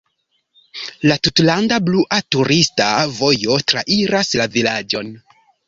[1.11, 2.89] La "Tutlanda "blua" turista
[3.21, 5.17] vojo" trairas la vilaĝon.